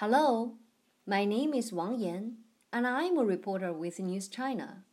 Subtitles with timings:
[0.00, 0.56] Hello,
[1.06, 2.36] my name is Wang Yan,
[2.70, 4.84] and I'm a reporter with News China.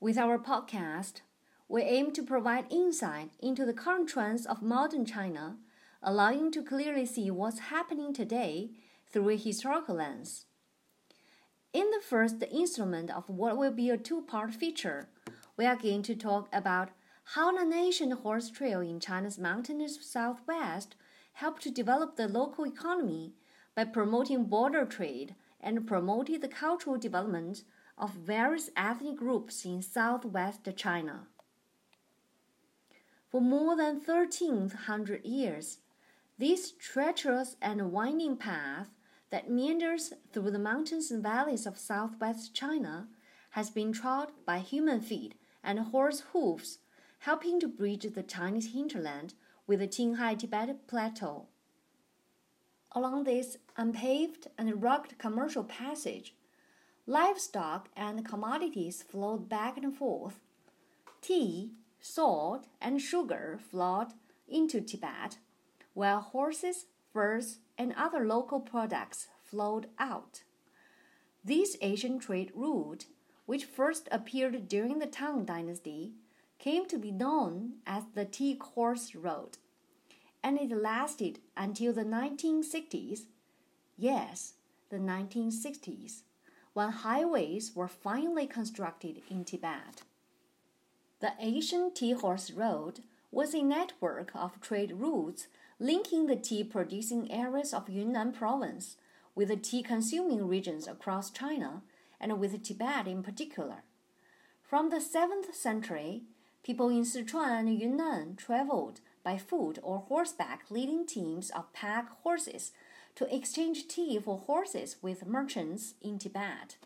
[0.00, 1.20] With our podcast,
[1.68, 5.58] we aim to provide insight into the current trends of modern China,
[6.02, 8.70] allowing to clearly see what's happening today
[9.06, 10.46] through a historical lens.
[11.72, 15.10] In the first installment of what will be a two part feature,
[15.56, 16.90] we are going to talk about
[17.22, 20.96] how the Nation Horse Trail in China's mountainous southwest
[21.34, 23.34] helped to develop the local economy
[23.74, 27.64] by promoting border trade and promoting the cultural development
[27.96, 31.26] of various ethnic groups in southwest China.
[33.30, 35.78] For more than 1300 years,
[36.38, 38.90] this treacherous and winding path
[39.30, 43.08] that meanders through the mountains and valleys of southwest China
[43.50, 46.78] has been trod by human feet and horse hooves,
[47.20, 49.34] helping to bridge the Chinese hinterland
[49.66, 51.46] with the Qinghai Tibet Plateau.
[52.96, 56.34] Along this unpaved and rugged commercial passage,
[57.06, 60.38] livestock and commodities flowed back and forth.
[61.20, 64.12] Tea, salt, and sugar flowed
[64.46, 65.38] into Tibet,
[65.92, 70.44] while horses, furs, and other local products flowed out.
[71.44, 73.06] This Asian trade route,
[73.44, 76.12] which first appeared during the Tang Dynasty,
[76.60, 79.58] came to be known as the Tea Horse Road
[80.44, 83.20] and it lasted until the 1960s.
[83.96, 84.52] Yes,
[84.90, 86.20] the 1960s,
[86.74, 90.02] when highways were finally constructed in Tibet.
[91.20, 93.00] The Ancient Tea Horse Road
[93.32, 95.46] was a network of trade routes
[95.80, 98.96] linking the tea producing areas of Yunnan province
[99.34, 101.82] with the tea consuming regions across China
[102.20, 103.82] and with Tibet in particular.
[104.62, 106.24] From the 7th century,
[106.62, 112.70] people in Sichuan and Yunnan traveled by foot or horseback leading teams of pack horses
[113.16, 116.76] to exchange tea for horses with merchants in Tibet.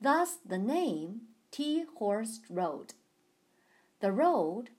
[0.00, 2.94] Thus, the name Tea Horse Road.
[4.00, 4.70] The road,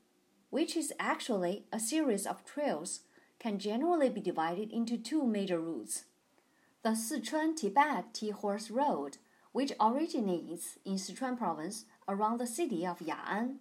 [0.50, 3.02] which is actually a series of trails,
[3.40, 6.06] can generally be divided into two major routes.
[6.84, 9.18] The Sichuan Tibet Tea Horse Road,
[9.54, 13.60] which originates in Sichuan province around the city of Ya'an,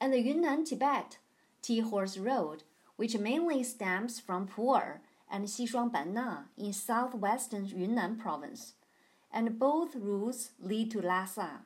[0.00, 1.18] and the Yunnan Tibet
[1.62, 2.64] Tea Horse Road,
[2.96, 5.00] which mainly stems from Pu'er
[5.30, 8.74] and Xishuangbanna in southwestern Yunnan province,
[9.32, 11.60] and both routes lead to Lhasa.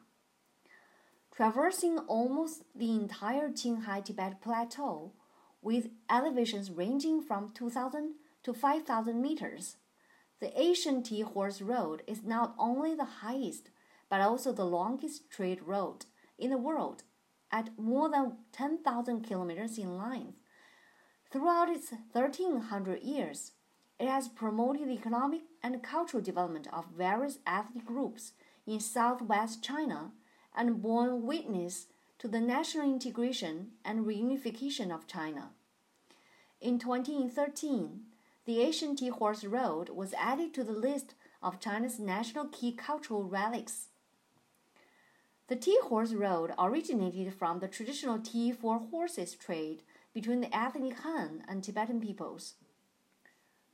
[1.35, 5.13] Traversing almost the entire Qinghai Tibet Plateau,
[5.61, 8.15] with elevations ranging from 2,000
[8.45, 9.77] to 5,000 meters,
[10.39, 13.71] the Ancient Tea Horse Road is not only the highest
[14.09, 16.07] but also the longest trade road
[16.39, 17.03] in the world
[17.51, 20.35] at more than 10,000 kilometers in length.
[21.31, 23.53] Throughout its 1300 years,
[23.99, 28.33] it has promoted the economic and cultural development of various ethnic groups
[28.67, 30.13] in southwest China
[30.55, 31.87] and borne witness
[32.19, 35.51] to the national integration and reunification of China.
[36.61, 38.01] In 2013,
[38.47, 43.25] the Ancient Tea Horse Road was added to the list of China's national key cultural
[43.25, 43.89] relics.
[45.49, 50.99] The tea horse road originated from the traditional tea for horses trade between the ethnic
[51.01, 52.55] Han and Tibetan peoples.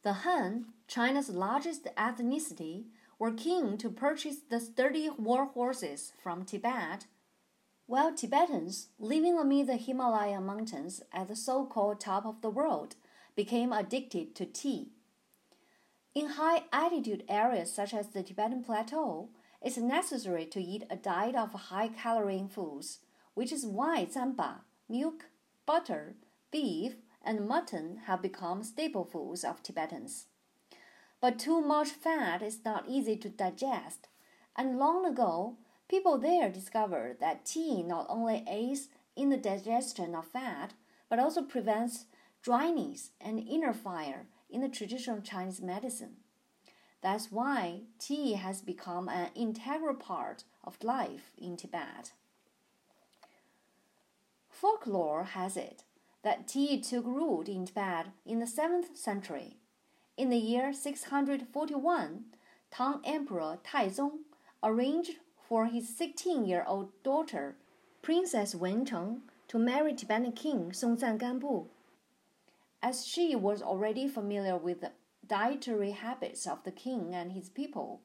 [0.03, 2.87] The Han, China's largest ethnicity,
[3.19, 7.07] were keen to purchase the sturdy war horses from Tibet,
[7.87, 12.97] while Tibetans, living amid the Himalaya mountains at the so called top of the world,
[13.35, 14.89] became addicted to tea.
[16.15, 19.31] In high altitude areas such as the Tibetan Plateau,
[19.63, 22.99] it's necessary to eat a diet of high calorie foods,
[23.35, 24.57] which is why tsampa,
[24.89, 25.27] milk,
[25.67, 26.17] butter,
[26.51, 30.27] beef, and mutton have become staple foods of Tibetans.
[31.21, 34.09] But too much fat is not easy to digest,
[34.57, 35.57] and long ago,
[35.89, 40.73] people there discovered that tea not only aids in the digestion of fat,
[41.09, 42.07] but also prevents
[42.43, 46.17] dryness and inner fire in the traditional Chinese medicine.
[47.03, 52.13] That's why tea has become an integral part of life in Tibet.
[54.49, 55.83] Folklore has it
[56.23, 59.57] that tea took root in Tibet in the 7th century.
[60.17, 62.25] In the year 641,
[62.71, 64.21] Tang Emperor Taizong
[64.63, 65.17] arranged
[65.49, 67.57] for his 16 year old daughter,
[68.01, 71.67] Princess Wencheng, to marry Tibetan King Songtsan Gampo.
[72.81, 74.93] As she was already familiar with the
[75.27, 78.01] dietary habits of the king and his people,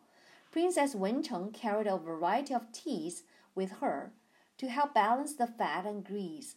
[0.51, 3.23] Princess Wencheng carried a variety of teas
[3.55, 4.11] with her
[4.57, 6.55] to help balance the fat and grease.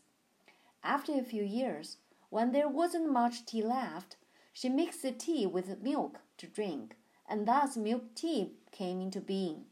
[0.83, 1.99] After a few years,
[2.31, 4.17] when there wasn't much tea left,
[4.53, 6.97] she mixed the tea with milk to drink
[7.31, 9.65] and thus milk tea came into being.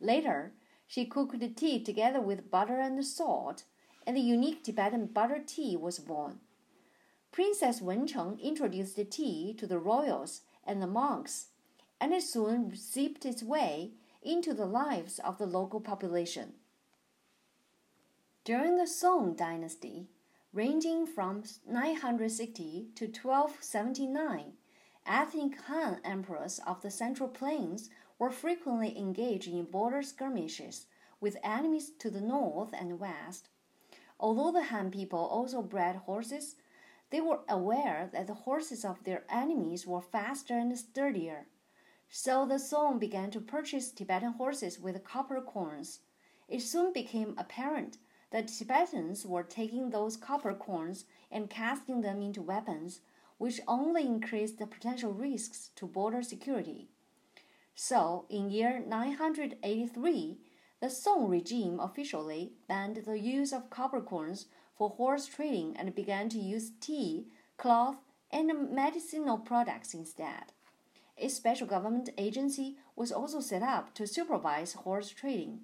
[0.00, 0.52] Later,
[0.86, 3.64] she cooked the tea together with butter and salt,
[4.06, 6.40] and the unique Tibetan butter tea was born.
[7.32, 11.48] Princess Wencheng introduced the tea to the royals and the monks,
[12.00, 13.92] and it soon seeped its way
[14.22, 16.54] into the lives of the local population.
[18.44, 20.08] During the Song dynasty,
[20.52, 24.52] ranging from 960 to 1279,
[25.04, 30.86] ethnic Han emperors of the Central Plains were frequently engaged in border skirmishes
[31.20, 33.48] with enemies to the north and west.
[34.18, 36.56] Although the Han people also bred horses,
[37.10, 41.46] they were aware that the horses of their enemies were faster and sturdier.
[42.08, 46.00] So the Song began to purchase Tibetan horses with copper coins.
[46.48, 47.98] It soon became apparent
[48.30, 53.00] that Tibetans were taking those copper coins and casting them into weapons,
[53.38, 56.88] which only increased the potential risks to border security.
[57.74, 60.38] So, in year 983,
[60.80, 66.28] the Song regime officially banned the use of copper coins for horse trading and began
[66.28, 67.26] to use tea,
[67.56, 67.96] cloth,
[68.30, 70.52] and medicinal products instead.
[71.18, 75.60] A special government agency was also set up to supervise horse trading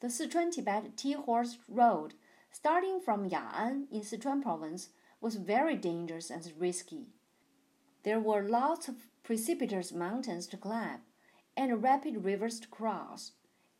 [0.00, 2.14] the Sichuan Tibet Tea Horse Road,
[2.52, 7.08] starting from Ya'an in Sichuan province, was very dangerous and risky.
[8.04, 11.00] There were lots of precipitous mountains to climb
[11.56, 13.32] and rapid rivers to cross.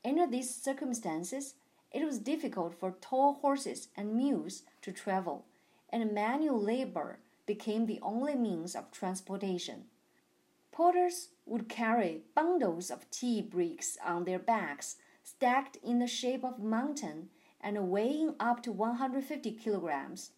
[0.05, 1.55] Under these circumstances,
[1.93, 5.47] it was difficult for tall horses and mules to travel,
[5.91, 9.85] and manual labor became the only means of transportation.
[10.71, 16.59] Porters would carry bundles of tea bricks on their backs stacked in the shape of
[16.59, 17.31] a mountain
[17.61, 20.31] and weighing up to 150 kilograms.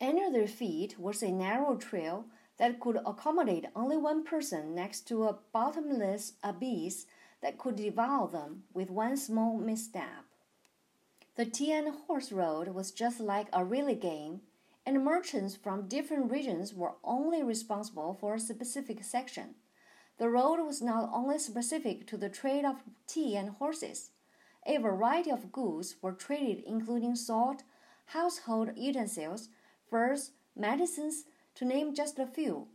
[0.00, 2.26] Under their feet was a narrow trail
[2.58, 7.06] that could accommodate only one person next to a bottomless abyss
[7.40, 10.24] that could devour them with one small misstep.
[11.36, 14.40] The Tea Horse Road was just like a relay game,
[14.86, 19.56] and merchants from different regions were only responsible for a specific section.
[20.16, 24.12] The road was not only specific to the trade of tea and horses.
[24.64, 27.64] A variety of goods were traded, including salt,
[28.06, 29.50] household utensils,
[29.90, 31.24] furs, medicines,
[31.56, 32.68] to name just a few.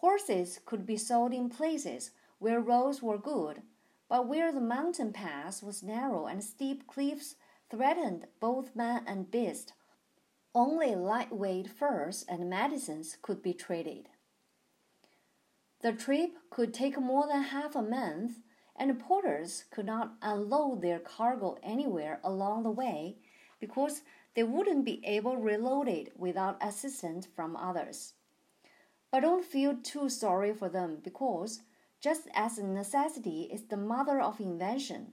[0.00, 3.60] Horses could be sold in places where roads were good,
[4.08, 7.34] but where the mountain pass was narrow and steep cliffs
[7.70, 9.72] threatened both man and beast,
[10.54, 14.08] only lightweight furs and medicines could be traded.
[15.82, 18.38] The trip could take more than half a month,
[18.74, 23.16] and porters could not unload their cargo anywhere along the way
[23.60, 24.02] because
[24.34, 28.14] they wouldn't be able to reload it without assistance from others.
[29.10, 31.60] But don't feel too sorry for them because,
[32.00, 35.12] just as necessity is the mother of invention,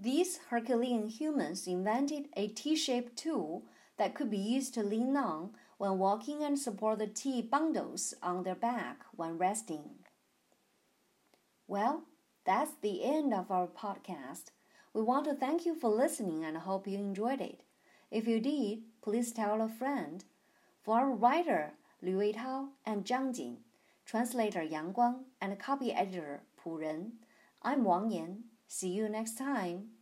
[0.00, 3.64] these Herculean humans invented a T shaped tool
[3.96, 8.44] that could be used to lean on when walking and support the tea bundles on
[8.44, 9.90] their back when resting.
[11.66, 12.04] Well,
[12.44, 14.52] that's the end of our podcast.
[14.94, 17.62] We want to thank you for listening and hope you enjoyed it.
[18.10, 20.24] If you did, please tell a friend.
[20.82, 23.58] For our writer Liu Weitao and Zhang Jin,
[24.06, 27.12] translator Yang Guang, and copy editor Pu Ren,
[27.62, 28.44] I'm Wang Yan.
[28.68, 29.97] See you next time.